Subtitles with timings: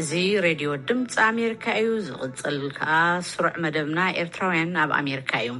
[0.00, 0.12] እዚ
[0.44, 2.90] ሬድዮ ድምፂ ኣሜሪካ እዩ ዝቕፅል ከዓ
[3.30, 5.52] ስሩዕ መደብና ኤርትራውያን ኣብ ኣሜርካ እዩ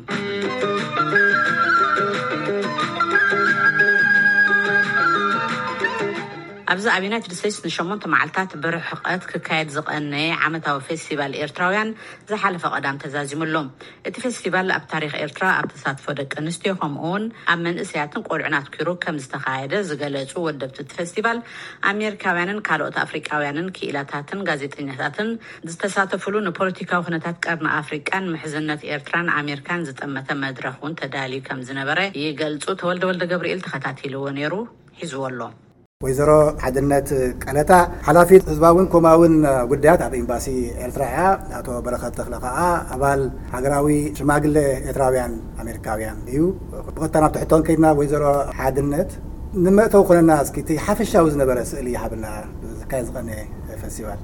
[6.73, 11.91] ኣብዚ ኣብ ዩናይትድ ስተትስ ን8 መዓልትታት ብርሕቐት ክካየድ ዝቀነየ ዓመታዊ ፌስቲቫል ኤርትራውያን
[12.31, 13.55] ዝሓለፈ ቀዳም ተዛዚሙሎ
[14.09, 18.89] እቲ ፈስቲቫል ኣብ ታሪክ ኤርትራ ኣብ ተሳትፎ ደቂ ኣንስትዮ ከምኡ ውን ኣብ መንእስያትን ቆልዑን ኣትኪሮ
[19.05, 21.39] ከም ዝተካየደ ዝገለፁ ወደብቲ ቲ ፈስቲቫል
[21.93, 25.31] ኣሜሪካውያንን ካልኦት ኣፍሪቃውያንን ክኢላታትን ጋዜጠኛታትን
[25.71, 32.65] ዝተሳተፍሉ ንፖለቲካዊ ክነታት ቀርሚ ኣፍሪቃን ምሕዝነት ኤርትራን ኣሜርካን ዝጠመተ መድረክ እውን ተዳልዩ ከም ዝነበረ ይገልፁ
[32.83, 34.55] ተወልደወልደ ገብርኤል ተከታትልዎ ነይሩ
[35.03, 35.41] ሒዝዎ ኣሎ
[36.05, 36.31] ወይዘሮ
[36.63, 37.07] ሓድነት
[37.43, 37.71] ቀለታ
[38.07, 39.35] ሓላፊት ህዝባውን ኮማውን
[39.71, 40.47] ጉዳያት ኣብ ኤምባሲ
[40.87, 41.21] ኤርትራ ያ
[41.59, 42.59] ኣቶ በረኸ ተኽለ ከዓ
[42.95, 43.21] ኣባል
[43.55, 43.87] ሃገራዊ
[44.19, 44.57] ሽማግለ
[44.89, 46.41] ኤርትራውያን ኣሜሪካውያን እዩ
[46.99, 48.25] ብቅታ ናብትሕቶን ከይድና ወይዘሮ
[48.59, 49.13] ሓድነት
[49.67, 52.27] ንመእተው ኮነና እስቲ ሓፈሻዊ ዝነበረ ስእል እይሃብና
[52.81, 53.41] ዝካየ ዝቀነየ
[53.85, 54.21] ፈስቲቫል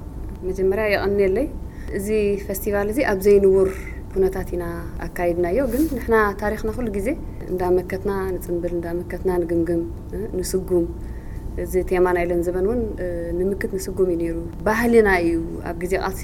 [0.49, 1.47] መጀመርያ ይቀኒ ኣለይ
[1.99, 2.07] እዚ
[2.49, 3.71] ፈስቲቫል እዚ ኣብ ዘይንውር
[4.15, 4.65] ኩነታት ኢና
[5.07, 7.09] ኣካይድና ዮ ግን ንሕና ታሪክና ኩሉ ግዜ
[7.51, 9.81] እንዳመከትና ንፅምብል እንዳ መከትና ንግምግም
[10.39, 10.85] ንስጉም
[11.61, 12.79] እዚ ቴማ ናኢለን ዘበን እውን
[13.39, 14.37] ንምክት ንስጉም እዩ ነይሩ
[14.67, 15.33] ባህሊና እዩ
[15.69, 16.21] ኣብ ግዜ ቀሲ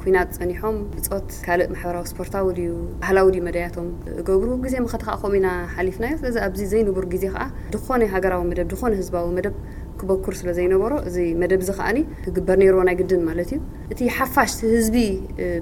[0.00, 2.70] ኩናት ፀኒሖም ብፆት ካልእ ማሕበራዊ ስፖርታዊ ድዩ
[3.02, 3.88] ባህላዊ ድዩ መድያቶም
[4.20, 7.44] እገብሩ ግዜ ምኸት ከ ኸም ኢና ሓሊፍና እዩ ስለዚ ኣብዚ ዘይነብሩ ግዜ ከዓ
[7.76, 9.54] ድኾነ ሃገራዊ መደ ድኾነ ህዝባዊ መደብ
[10.00, 13.60] ክበኩር ስለ ዘይነበሮ እዚ መደብ እዚ ከዓኒ ክግበር ነይሮዎ ናይ ግድን ማለት እዩ
[13.94, 14.96] እቲ ሓፋሽ ቲ ህዝቢ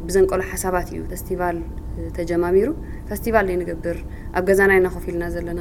[0.09, 1.57] ብዘንቀሎ ሓሳባት እዩ ፈስቲቫል
[2.17, 2.69] ተጀማሚሩ
[3.09, 3.97] ፈስቲቫል ዘይንገብር
[4.39, 5.61] ኣብ ገዛና ናኸፍ ኢሉና ዘለና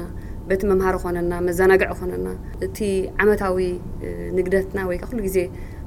[0.49, 2.27] በቲ መምሃር ክኾነና መዘናግዕ ክኾነና
[2.67, 2.77] እቲ
[3.23, 3.57] ዓመታዊ
[4.37, 5.37] ንግደትና ወይከ ኩሉግዜ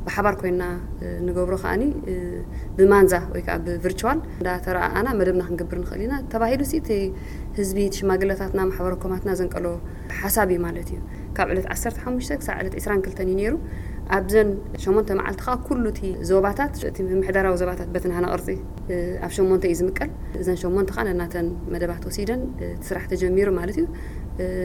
[0.06, 0.64] ብሓባር ኮይንና
[1.26, 1.82] ንገብሮ ከዓኒ
[2.78, 6.88] ብማንዛ ወይከዓ ብቨርችዋል እዳተረኣና መደብና ክንግብር ንኽእል ኢና ተባሂሉ ሲ እቲ
[7.58, 9.66] ህዝቢ ሽማግለታትና ማሕበረኮማትና ዘንቀሎ
[10.20, 10.98] ሓሳብ እዩ ማለት እዩ
[11.36, 13.54] ካብ ዕለት 1ሓ ክሳብ ዕለት 22ተ እዩ ነይሩ
[14.16, 14.48] ኣብዘን
[14.84, 18.48] ሸመንተ መዓልቲከ ኩሉ እቲ ዞባታት እቲ ምሕዳራዊ ዞባታት በቲንሃና ቅርፂ
[19.26, 20.10] ኣብ ሸሞንተ እዩ ዝምቀል
[20.40, 22.42] እዘን ሸሞንተከ ነናተን መደባት ወሲደን
[22.82, 23.86] ትስራሕ ተጀሚሩ ማለት እዩ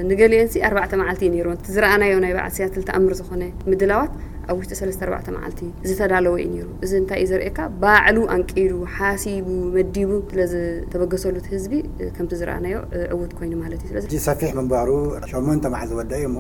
[0.09, 4.11] ንገሊአንስ ኣርባዕተ መዓልቲ እዩ ነሩእቲ ዝረአናዮ ናይ ባዕል ስያት ትልቲ ኣምር ዝኮነ ምድላዋት
[4.49, 9.47] ኣብ ውሽጢ ሰለስተ ኣርባዕተ መዓልቲ ዝተዳለወ እዩ ነይሩ እዚ እንታይ እዩ ዘርእየካ ባዕሉ ኣንቂዱ ሓሲቡ
[9.75, 11.73] መዲቡ ስለ ዝተበገሰሉቲ ህዝቢ
[12.17, 12.77] ከምቲ ዝረአናዮ
[13.15, 14.89] ዕውት ኮይኑ ማለት እዩ ሰፊሕ ምንባሩ
[15.33, 16.37] ሸመንተ ማዓ ዝወዳ እዩ እሞ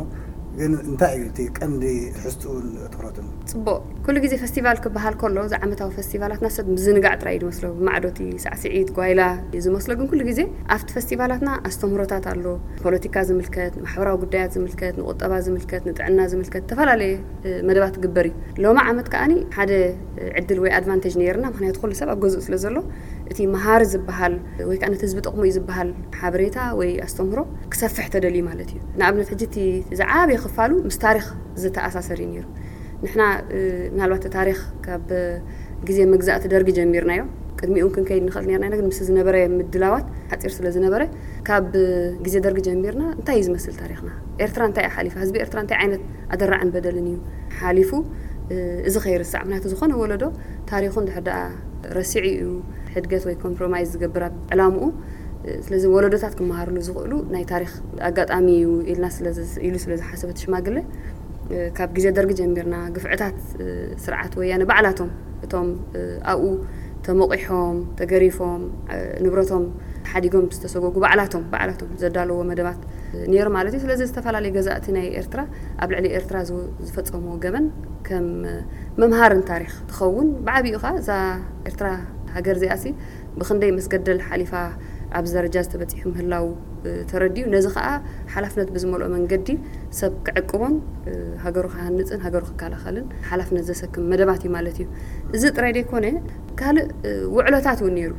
[0.59, 1.83] ግን እንታይ እዩ እቲ ቀንዲ
[2.21, 3.17] ሕዝትን ትክረት
[3.49, 8.19] ጽቡቅ ኩሉ ግዜ ፌስቲቫል ክበሃል ከሎ እዚ ዓመታዊ ፈስቲቫላትና ሰ ምዝንጋዕ ጥራ እዩ መስሎ ብማዕዶቲ
[8.45, 9.21] ሳዕሲዒት ጓይላ
[9.55, 10.39] ዩ ዝመስሎ ግን ኩሉ ግዜ
[10.75, 12.45] ኣብቲ ፌስቲቫላትና ኣስተምህሮታት ኣሎ
[12.85, 17.13] ፖለቲካ ዝምልከት ማሕበራዊ ጉዳያት ዝምልከት ንቁጠባ ዝምልከት ንጥዕና ዝምልከት ዝተፈላለየ
[17.69, 18.35] መደባት ትግበር እዩ
[18.65, 19.71] ሎማ ዓመት ከዓኒ ሓደ
[20.41, 22.75] ዕድል ወይ ኣድቫንቴጅ ነርና ምክንያቱ ኩሉ ሰብ ኣብ ገዝኡ ስለ ዘሎ
[23.31, 24.33] እቲ መሃር ዝብሃል
[24.69, 25.89] ወይ ከዓ ነት ህዝቢ ጥቕሙ እዩ ዝበሃል
[26.21, 29.57] ሓበሬታ ወይ ኣስተምህሮ ክሰፍሕ ተደልዩ ማለት እዩ ንኣብነት ሕጂ እቲ
[29.99, 31.25] ዝዓበይ ክፋሉ ምስ ታሪኽ
[31.63, 32.45] ዘተኣሳሰር እዩ ነይሩ
[33.03, 33.21] ንሕና
[33.99, 35.07] ናልባቲ ታሪክ ካብ
[35.87, 37.25] ግዜ ምግዛእቲ ደርጊ ጀሚርና ዮ
[37.59, 41.01] ቅድሚኡ ክንከይድ ንኽእል ነርና ምስ ዝነበረ ምድላዋት ሓፂር ስለ ዝነበረ
[41.47, 41.67] ካብ
[42.25, 44.09] ግዜ ደርጊ ጀሚርና እንታይ እዩ ዝመስል ታሪክና
[44.45, 46.01] ኤርትራ እንታይ ሓሊፋ ህዝቢ ኤርትራ እንታይ ይነት
[46.35, 47.17] ኣደራዕን በደልን እዩ
[47.61, 47.91] ሓሊፉ
[48.89, 50.23] እዚ ኸይርሳዕ ምክንያቱ ዝኾነ ወለዶ
[50.71, 51.39] ታሪኹን ድሕ ዳኣ
[51.97, 52.45] ረሲዒ እዩ
[52.97, 54.83] ህድገት ወይ ኮምፕሮማዝ ዝገብራ ዕላምኡ
[55.65, 57.71] ስለዚ ወለዶታት ክምሃርሉ ዝኽእሉ ናይ ታሪክ
[58.07, 60.77] ኣጋጣሚ እዩ ኢልና ስኢሉ ስለዚ ሓሰበት ሽማግለ
[61.77, 63.37] ካብ ግዜ ደርጊ ጀሚርና ግፍዕታት
[64.03, 65.11] ስርዓት ወያነ ባዕላቶም
[65.45, 65.69] እቶም
[66.31, 66.43] ኣብኡ
[67.05, 68.61] ተመቒሖም ተገሪፎም
[69.25, 69.63] ንብረቶም
[70.11, 72.81] ሓዲጎም ዝተሰገጉ ባዕላቶም ባዓላቶም ዘዳለዎ መደባት
[73.33, 75.39] ነይሩ ማለት እዩ ስለዚ ዝተፈላለየ ገዛእቲ ናይ ኤርትራ
[75.85, 76.39] ኣብ ልዕሊ ኤርትራ
[76.89, 77.65] ዝፈፀምዎ ገበን
[78.09, 78.27] ከም
[79.03, 81.09] መምሃርን ታሪክ ትኸውን ብዓብኡ ከ እዛ
[81.71, 81.87] ኤርትራ
[82.35, 82.87] ሃገር እዚኣ ሲ
[83.39, 84.51] ብክንደይ መስገደል ሓሊፋ
[85.17, 86.45] ኣብዚ ደረጃ ዝተበፂሑ ምህላው
[87.09, 87.85] ተረዲዩ ነዚ ከዓ
[88.33, 89.47] ሓላፍነት ብዝመልኦ መንገዲ
[89.99, 90.73] ሰብ ክዕቅቦን
[91.43, 94.87] ሃገሩ ክህንፅን ሃገሩ ክከላኸልን ሓላፍነት ዘሰክም መደባት እዩ ማለት እዩ
[95.37, 96.07] እዚ ጥራይ ደይኮነ
[96.61, 96.89] ካልእ
[97.35, 98.13] ውዕሎታት እውን ነይሩ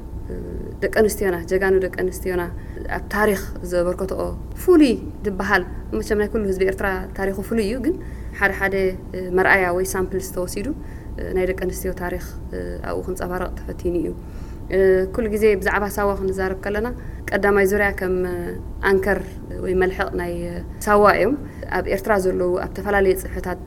[0.82, 2.42] ደቂ ኣንስትዮና ጀጋኑ ደቂ ኣንስትዮና
[2.96, 3.40] ኣብ ታሪክ
[3.70, 4.22] ዘበርከትኦ
[4.62, 4.92] ፍሉይ
[5.26, 5.62] ዝብሃል
[5.98, 6.88] መቸምናይ ኩሉ ህዝቢ ኤርትራ
[7.18, 7.94] ታሪኹ ፍሉይ እዩ ግን
[8.40, 8.74] ሓደ ሓደ
[9.38, 10.66] መርኣያ ወይ ሳምፕል ዝተወሲዱ
[11.36, 12.24] ናይ ደቂ ኣንስትዮ ታሪኽ
[12.90, 14.10] ኣብኡ ክንፀባርቕ ተፈቲኑ እዩ
[15.14, 16.88] ኩሉ ጊዜ ብዛዕባ ሳዋ ክንዛረብ ከለና
[17.30, 18.16] ቀዳማይ ዙርያ ከም
[18.90, 19.20] ኣንከር
[19.64, 20.32] ወይ መልሕቕ ናይ
[20.86, 21.34] ሳዋ እዮም
[21.78, 23.62] ኣብ ኤርትራ ዘለዉ ኣብ ዝተፈላለየ ፅብሕታት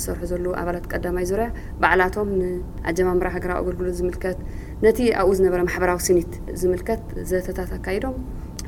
[0.00, 1.46] ዝሰርሑ ዘለዉ ኣባላት ቀዳማይ ዙርያ
[1.82, 4.38] በዕላቶም ንኣጀማምራ ሃገራዊ ኣገልግሎት ዝምልከት
[4.86, 8.16] ነቲ ኣብኡ ዝነበረ ማሕበራዊ ስኒት ዝምልከት ዘተታተካይዶም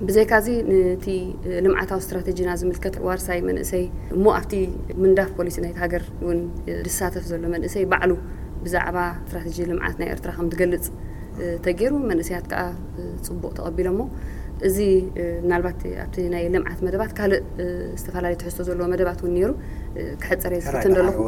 [0.08, 0.50] ብዘይካ ዚ
[0.96, 1.06] እቲ
[1.64, 3.84] ልምዓታዊ እስትራተጂና ዝምልከት ዋርሳይ መንእሰይ
[4.16, 4.52] እሞ ኣብቲ
[5.02, 6.38] ምንዳፍ ፖሊሲ ናይቲ ሃገር እውን
[6.86, 8.12] ድሳተፍ ዘሎ መንእሰይ ባዕሉ
[8.64, 8.96] ብዛዕባ
[9.26, 10.86] ስትራተጂ ልምዓት ናይ ኤርትራ ከም ትገልፅ
[11.64, 12.60] ተገይሩ መንእሰያት ከዓ
[13.26, 14.02] ፅቡቅ ተቀቢሎ ሞ
[14.68, 14.76] እዚ
[15.44, 17.40] ምናልባት ኣብቲ ናይ ልምዓት መደባት ካልእ
[18.00, 19.50] ዝተፈላለዩ ትሕዝቶ ዘለዎ መደባት እውን ነይሩ
[20.24, 20.52] ክሕፀረ
[20.84, 21.18] ትን ኣለኹ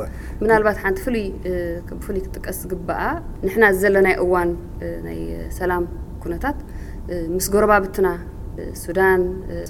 [0.43, 1.27] ምናልባት ሓንቲ ፍሉይ
[1.97, 3.01] ብፍሉይ ክጥቀስ ግብኣ
[3.47, 4.51] ንሕና ዘለናይ እዋን
[5.09, 5.21] ናይ
[5.61, 5.87] ሰላም
[6.25, 6.59] ኩነታት
[7.37, 8.07] ምስ ጎረባብትና
[8.85, 9.21] ሱዳን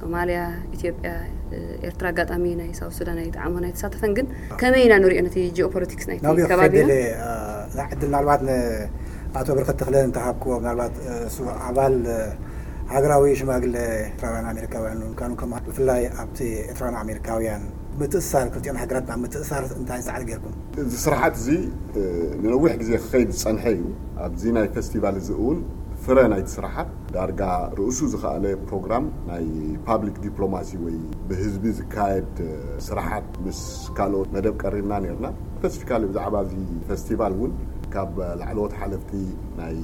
[0.00, 0.40] ሶማሊያ
[0.76, 1.10] ኢትዮጵያ
[1.88, 4.26] ኤርትራ ኣጋጣሚ ናይ ሳብ ሱዳን ጣዕሞናይ ተሳተፈን ግን
[4.60, 6.66] ከመይ ኢና ንሪኦ ነቲ ጂኦ ፖለቲክስ ናና ና
[7.94, 8.42] ዕድል ናልባት
[9.40, 10.96] ኣቶ ብረክተክለ እተሃክዎ ናባት
[11.68, 11.96] ኣባል
[12.94, 15.04] ሃገራዊ ሽማግ ኤትራዊያ ኣሜሪካዊያን ኑ
[15.68, 16.38] ብፍላይ ኣብቲ
[16.70, 17.62] ኤርትራውያ ኣሜሪካውያን
[18.00, 20.54] ምትእሳር ክልትዮ ሃገራትብ ምትእሳር እንታይ ዝሰዓ ጌይርኩም
[20.84, 21.48] እዚ ስራሓት እዚ
[22.44, 23.82] ንነዊሕ ግዜ ክኸይድ ዝፀንሐ እዩ
[24.26, 25.58] ኣብዚ ናይ ፌስቲቫል እዚ እውን
[26.04, 27.42] ፍረ ናይቲ ስራሓት ዳርጋ
[27.78, 29.44] ርእሱ ዝኸኣለ ፕሮግራም ናይ
[29.88, 30.96] ፓብሊክ ዲፕሎማሲ ወይ
[31.28, 32.34] ብህዝቢ ዝካየድ
[32.86, 33.60] ስራሓት ምስ
[33.98, 35.26] ካልኦት መደብ ቀሪብና ነርና
[35.64, 36.52] ፈስቲፊካሊ ብዛዕባ እዚ
[36.88, 37.52] ፈስቲቫል እውን
[37.94, 39.12] ካብ ላዕልኦት ሓለፍቲ
[39.60, 39.76] ናይ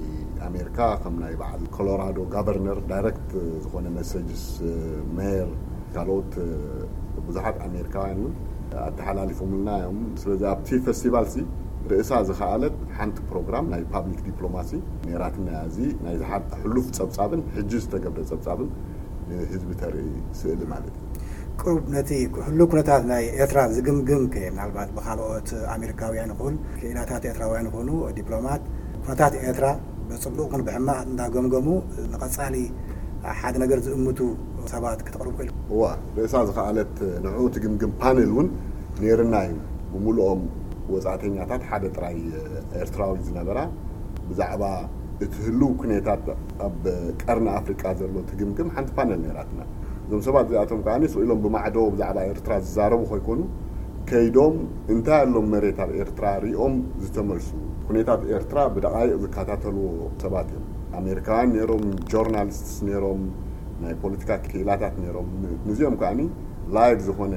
[0.49, 3.21] ኣሜሪካ ከም ናይ በዓል ኮሎራዶ ጋቨርነር ዳይረት
[3.65, 4.45] ዝኾነ መሰጅስ
[5.19, 5.51] ሜየር
[5.97, 6.33] ካልኦት
[7.29, 8.35] ብዙሓት ኣሜሪካውያን ውን
[8.89, 11.27] ኣተሓላሊፉምልና ዮም ስለ ኣብቲ ፈስቲቫል
[11.91, 14.71] ርእሳ ዝከኣለት ሓንቲ ፕሮግራም ናይ ፓብሊክ ዲፕሎማሲ
[15.07, 16.29] ኔራት ናኣዚ ናይሓ
[16.63, 18.69] ሕሉፍ ፀብፃብን ሕጂ ዝተገብደ ፀብጻብን
[19.29, 20.09] ንህዝቢ ተርኢ
[20.41, 21.09] ስእሊ ማለት እዩ
[21.61, 22.11] ቅሩብ ነቲ
[22.47, 27.89] ሕሉ ኩነታት ናይ ኤርትራ ዝግምግም ከ ምናልባት ብካልኦት ኣሜሪካዊያ ንኽእል ክኢላታት ኤርትራውያን ንኮኑ
[28.19, 28.63] ዲፕሎማት
[29.05, 29.67] ኩነታት ኤርትራ
[30.11, 31.69] ብፅቡቕን ብሕማ እንዳገምገሙ
[32.15, 32.55] ንቐፃሊ
[33.41, 34.19] ሓደ ነገር ዝእምቱ
[34.75, 35.49] ሰባት ክትቕርቡል
[35.81, 35.85] ዋ
[36.17, 36.95] ርእሳ ዝክኣለት
[37.27, 38.47] ንእኡቲ ግምግም ፓንል እውን
[39.03, 39.57] ነርና እዩ
[39.93, 40.41] ብምሉኦም
[40.95, 42.17] ወፃእተኛታት ሓደ ጥራይ
[42.83, 43.59] ኤርትራዊ ዝነበራ
[44.31, 44.65] ብዛዕባ
[45.25, 46.23] እቲ ህሉው ኩነታት
[46.67, 46.83] ኣብ
[47.23, 49.61] ቀርኒ ኣፍሪቃ ዘሎ ትግምግም ሓንቲ ፓነል ነራትና
[50.07, 53.41] እዞም ሰባት እዚኣቶም ከዓ ስ ኢሎም ብማዕዶ ብዛዕባ ኤርትራ ዝዛረቡ ኮይኮኑ
[54.11, 54.55] ከይዶም
[54.93, 57.51] እንታይ ኣሎም መሬት ብ ኤርትራ ርኦም ዝተመልሱ
[57.89, 59.85] ኩነታት ኤርትራ ብደቃይቕ ዝከታተልዎ
[60.25, 60.65] ሰባት እዮም
[61.01, 63.23] ኣሜሪካውያን ነይሮም ጆርናሊስትስ ነይሮም
[63.83, 65.29] ናይ ፖለቲካ ክኢላታት ነይሮም
[65.69, 66.23] ንዚኦም ከዓኒ
[66.77, 67.35] ላይቭ ዝኾነ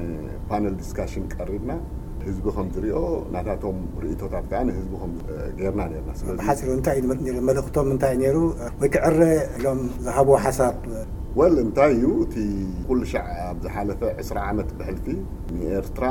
[0.48, 1.70] ፓነል ዲስካሽን ቀሪብና
[2.28, 2.98] ህዝቢ ከም ዝርኦ
[3.34, 5.14] ናታቶም ርእቶታት ከዓ ንህዝቢ ም
[5.58, 6.10] ጌርና ነርና
[6.48, 6.96] ሓፂሩ እንታይ
[7.32, 8.36] እዩመልእክቶም ምንታይ ይሩ
[8.80, 9.18] ወይ ክዕረ
[9.58, 10.74] ኢሎም ዝሃብዎ ሓሳብ
[11.40, 12.34] ወል እንታይ እዩ እቲ
[12.90, 15.06] ኩሉሻዕ ኣብ ዝሓለፈ ዕስራ ዓመት ብሕልቲ
[15.58, 16.04] ንኤርትራ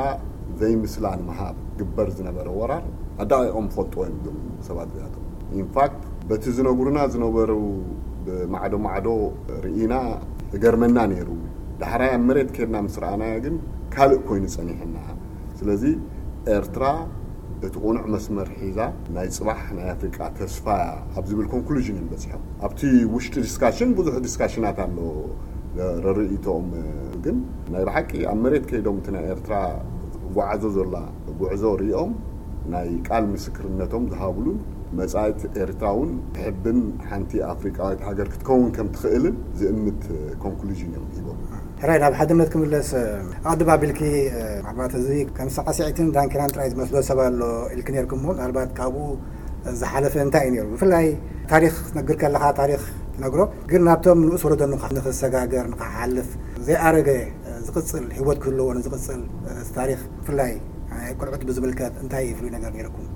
[0.60, 2.84] ዘይምስላ ንምሃብ ግበር ዝነበረ ወራር
[3.24, 3.94] ኣዳቂቆም ፈልጦ
[4.28, 4.38] ዮም
[4.68, 5.24] ሰባት ያቶም
[5.62, 7.50] ኢንፋክት በቲ ዝነጉርና ዝነበሩ
[8.28, 9.08] ብማዕዶ ማዕዶ
[9.66, 9.94] ርኢና
[10.62, 11.30] ገርመና ነይሩ
[11.82, 13.54] ዳሕራያ መሬት ከይድና ምስ ረኣና ግን
[13.94, 14.96] ካልእ ኮይኑ ፀኒሕና
[15.58, 15.82] ስለዚ
[16.54, 16.84] ኤርትራ
[17.66, 18.78] እቲ ቁኑዕ መስመር ሒዛ
[19.16, 20.64] ናይ ፅባሕ ናይ አፍሪቃ ተስፋ
[21.18, 22.80] ኣብ ዝብል ኮንክሉዥን እንበፂሖም ኣብቲ
[23.14, 24.98] ውሽጢ ዲስካሽን ብዙሕ ዲስካሽናት ኣሎ
[26.04, 26.66] ረርኢቶም
[27.26, 27.36] ግን
[27.74, 29.54] ናይ ባሓቂ ኣብ መሬት ከይዶም እቲ ናይ ኤርትራ
[30.38, 30.90] ዋዓዞ ዘሎ
[31.42, 32.12] ውዕዞ ርእኦም
[32.74, 34.46] ናይ ቃል ምስክርነቶም ዝሃብሉ
[34.98, 36.78] መፃእት ኤርትራ እውን ብሕብን
[37.10, 40.02] ሓንቲ ኣፍሪቃዊት ሃገር ክትከውን ከም ትኽእልን ዝእምት
[40.44, 41.38] ኮንክሊዝን ሂቦም
[41.88, 42.88] ራይ ናብ ሓደነት ክምለስ
[43.52, 44.00] ኣቅዲማቢልኪ
[44.66, 47.42] ናባት እዚ ከም ሰዕስዒትን ዳንኪራን ራይ ዝመስሎ ሰባኣሎ
[47.74, 48.98] ኢልክ ነርኩሞ ናልባት ካብኡ
[49.80, 51.06] ዝሓለፈ እንታይ እዩ ነይሩ ብፍላይ
[51.52, 52.82] ታሪክ ትነግር ከለካ ታሪኽ
[53.24, 56.30] ነግሮ ግን ናብቶም ንኡስ ወረደኑ ንኽሰጋገር ንክሓልፍ
[56.68, 57.08] ዘይኣረገ
[57.66, 59.20] ዝቅፅል ሂወት ክህልዎ ንዝቅፅል
[59.78, 60.54] ታሪክ ብፍላይ
[61.20, 63.06] ቁልዑት ብዝምልከት እንታይ ይፍሉይ ነገር ነርኩም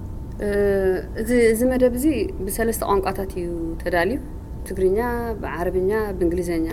[1.21, 2.07] እዚእዚ መደብ እዚ
[2.47, 3.49] ብሰለስተ ቋንቋታት እዩ
[3.83, 4.19] ተዳልዩ
[4.67, 4.99] ትግርኛ
[5.43, 6.67] ብዓረብኛ ብእንግሊዘኛ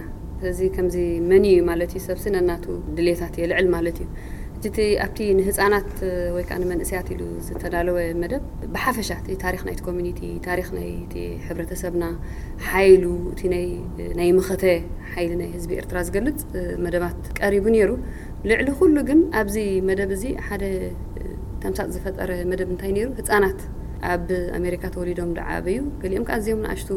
[0.50, 0.96] እዚ ከምዚ
[1.32, 2.66] መኒ እዩ ማለት እዩ ሰብሲ ነናቱ
[2.98, 4.10] ድሌታት የ ልዕል ማለት እዩ
[4.68, 5.90] እቲ ኣብቲ ንህፃናት
[6.36, 8.44] ወይከዓ ንመንእሰያት ኢሉ ዝተዳለወ መደብ
[8.74, 10.80] ብሓፈሻ እቲ ታሪክ ናይቲ ኮሚኒቲ ታሪክ ና
[11.48, 12.06] ሕብረተሰብና
[12.70, 13.04] ሓይሉ
[13.34, 13.42] እቲ
[14.20, 14.64] ናይ መኸተ
[15.14, 16.38] ሓይሊ ናይ ህዝቢ ኤርትራ ዝገልፅ
[16.86, 17.92] መደባት ቀሪቡ ነይሩ
[18.52, 19.58] ልዕሊ ኩሉ ግን ኣብዚ
[19.90, 20.64] መደብ እዚ ሓደ
[21.70, 23.60] ኣምሳጥ ዝፈጠረ መደብ እንታይ ነይሩ ህፃናት
[24.14, 26.90] ኣብ ኣሜሪካ ተወሊዶም ደዓበዩ ገሊኦም ካ ኣዝዮም ንኣሽቱ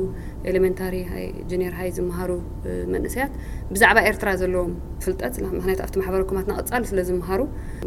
[0.51, 0.95] ኤሌሜንታሪ
[1.51, 2.31] ጀነር ሃይ ዝመሃሩ
[2.95, 3.33] መንእስያት
[3.75, 4.73] ብዛዕባ ኤርትራ ዘለዎም
[5.05, 7.41] ፍልጠት ምክንያቱ ኣብቲ ማሕበረኩማት ንቕፃሉ ስለ ዝምሃሩ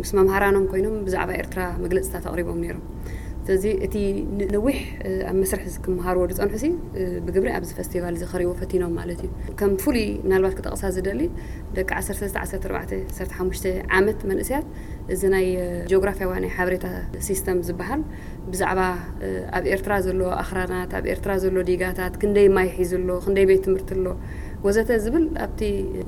[0.04, 2.86] ምስ መምሃራኖም ኮይኖም ብዛዕባ ኤርትራ መግለፅታት ኣቕሪቦም ነይሮም
[3.46, 3.96] ስለዚ እቲ
[4.40, 4.76] ንነዊሕ
[5.30, 6.68] ኣብ መስርሒ እዚ ክመሃርዎ ዲፀንሑ ሲ
[7.28, 11.22] ብግብሪ ኣብዚ ፌስቲቫል እዚ ኸርእይዎ ፈቲኖም ማለት እዩ ከም ፍሉይ ምናልባሽ ክተቕሳስ ዝደሊ
[11.78, 13.68] ደቂ 13 141
[14.00, 14.68] ዓመት መንእስያት
[15.14, 15.46] እዚ ናይ
[15.90, 16.86] ጂኦግራፊያ ዋ ናይ ሓበሬታ
[17.28, 18.02] ሲስተም ዝበሃል
[18.52, 18.82] ብዛዕባ
[19.58, 24.08] ኣብ ኤርትራ ዘሎ ኣኽራናት ኣብ ኤርትራ ዘሎ ዲጋታት ክንደይ ማይሒዝ ሎ ክንደይ ቤት ትምህርቲ ኣሎ
[24.66, 25.62] ወዘተ ዝብል ኣብቲ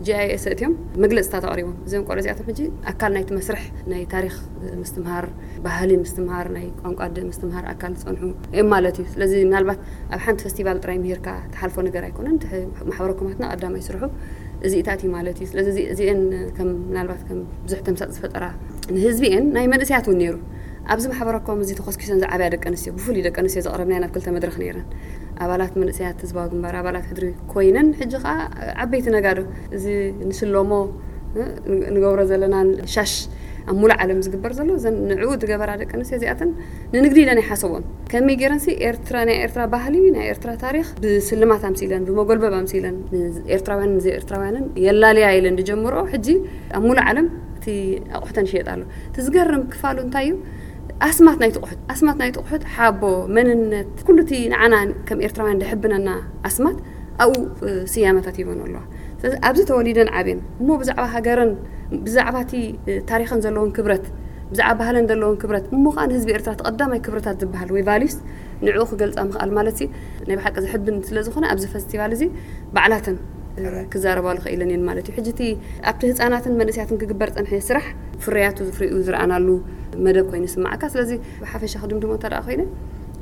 [0.08, 2.60] gኣይኤስ ሰእትዮም መግለፂታት ኣቕሪቦም እዚም ቆል እዚኣቶም ሕጂ
[2.92, 4.36] ኣካል ናይቲ መስርሕ ናይ ታሪኽ
[4.82, 5.28] ምስትምሃር
[5.66, 8.22] ባህሊ ምስትምሃር ናይ ቋንቋደ ምስትምሃር ኣካል ዝፀንሑ
[8.56, 9.82] እዮም ማለት እዩ ስለዚ ምናልባት
[10.16, 12.38] ኣብ ሓንቲ ፈስቲቫል ጥራይ ምሄርካ ተሓልፎ ነገር ኣይኮነን
[12.92, 14.04] ማሕበረኩማትና ቀዳማ ይስርሑ
[14.68, 16.22] እዚኢታት እዩ ማለት እዩ ስለዚእዚአን
[16.98, 17.24] ናባት
[17.68, 18.46] ብዙሕ ተምሳጥ ዝፈጠራ
[18.96, 20.34] ንህዝቢእኤን ናይ መንእስያት እውን ነይሩ
[20.94, 24.88] ኣብዚ ማሕበረከም እዚ ተኮስኪሶን ዝዓብያ ደቂ ኣንስትዮ ብፍሉይ ደቂ ኣንስትዮ ዘቕረብናየ ናብ ክልተ መድረኽ ነይረን
[25.44, 28.34] ኣባላት መንእስያት ዝበ ግንባር ኣባላት ክድሪ ኮይነን ሕጂ ከዓ
[28.86, 29.40] ዓበይቲ ነጋዶ
[29.78, 29.86] እዚ
[30.30, 30.72] ንስለሞ
[31.96, 33.14] ንገብሮ ዘለናን ሻሽ
[33.72, 36.50] ኣብ ሙሉእ ዓለም ዝግበር ዘሎ እዘ ንዕኡ ት ገበራ ደቂ ኣንስትዮ እዚኣተን
[36.96, 38.68] ንንግዲ ኢለን ይሓሰብም ከመይ ገይረንሲ
[39.08, 45.30] ትራናይ ኤርትራ ባህሊ ናይ ኤርትራ ታሪክ ብስልማት ምስ ኢለን ብመጎልበብ ምስ ኢለን ንኤርትራውያን ዘኤርትራውያንን የላልያ
[45.40, 46.28] ኢለን ንጀምሮኦ ሕጂ
[46.80, 47.30] ኣብ ሙሉ ዓለም
[48.18, 50.36] ኣቑሑተን ሽየጣ ኣሎ እትዝገርም ክፋሉ እንታይ እዩ
[51.08, 53.02] ኣስማት ናይ ትቁሑት ኣስማት ናይትቑሑት ሓቦ
[53.36, 54.76] መንነት ኩሉ እቲ ንዓና
[55.10, 56.10] ከም ኤርትራውያን ንደሕብነና
[56.50, 56.78] ኣስማት
[57.24, 57.38] ኣብኡ
[57.94, 58.82] ስያማታት ይሆኑ ኣለዋ
[59.22, 61.52] ስለዚ ኣብዚ ተወሊደን ዓብን እሞ ብዛዕባ ሃገረን
[62.08, 62.54] ብዛዕባእቲ
[63.12, 64.06] ታሪኸን ዘለዎን ክብረት
[64.54, 68.16] ብዛዕባ ባህለን ዘለዎን ክብረት እሞከዓ ንህዝቢ ኤርትራ ተቐዳማይ ክብረታት ዝበሃል ወይ ቫሊዩስ
[68.66, 69.80] ንዕኡ ክገልፃ ምክኣል ማለት
[70.30, 72.24] ናይ ብሓቂ ዝሕብን ስለ ዝኮነ ኣብዚ ፈስቲቫል እዚ
[72.76, 73.18] ባዕላትን
[73.94, 75.50] ክዛረባ ዝኸኢለን እየን ማለት እዩ ሕጂ ቲ
[75.90, 77.86] ኣብቲ ህፃናትን መንእስያትን ክግበር ፀንሐ ስራሕ
[78.26, 79.48] ፍረያቱ ዝፍርኡ ዝረኣናሉ
[80.06, 81.12] መደብ ኮይኑ ስማዓካ ስለዚ
[81.44, 82.62] ብሓፈሻ ክድምድሞ እንታ ደኣ ኮይኑ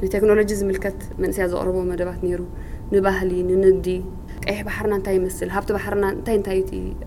[0.06, 2.42] ንቴክኖሎጂ ዝምልከት መንእስያት ዘቕርቦ መደባት ነይሩ
[2.94, 3.88] ንባህሊ ንነዲ
[4.46, 6.60] ቀይሕ ባሕርና እንታይ ይመስል ሃብቲ ባሕርና እንታይ እንታይ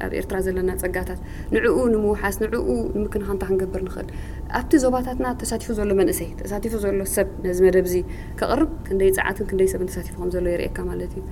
[0.07, 1.19] ኣብ ኤርትራ ዘለና ፀጋታት
[1.55, 2.67] ንዕኡ ንምውሓስ ንዕኡ
[2.99, 4.11] ንምክንካ እንታ ክንገብር ንኽእል
[4.59, 7.97] ኣብቲ ዞባታትና ተሳቲፉ ዘሎ መንእሰይ ተሳቲፉ ዘሎ ሰብ ነዚ መደብእዚ
[8.41, 11.25] ክቕርብ ክንደይ ፃዓትን ክንደይ ሰብን ተሳትፉኩም ዘሎ የርእካ ማለት እዩ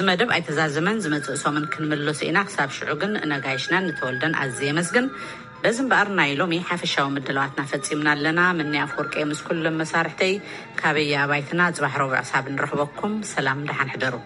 [0.00, 5.06] እዝመደብ ኣይተዛዘመን ዝመፅእሶምን ክንምለሶ ኢና ክሳብ ሽዑ ግን እነጋይሽናን ንተወልደን ኣዝ የመስግን
[5.62, 10.34] በዚ ምበኣር ና ኢሎም ሓፈሻዊ ምድለዋትና ፈፂሙና ኣለና ምኒያ ፈርቄ ምስ ኩሎም መሳርሕተይ
[10.82, 14.16] ካበያ ባይትና ፅባሕ ረብዖ ሳብ ንረክበኩም ሰላም ድሓ ንሕደሩ